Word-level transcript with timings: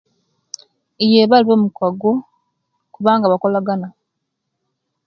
Yee 1.11 1.29
balibamikago 1.31 2.11
kubanga 2.93 3.31
bakolagana 3.31 3.87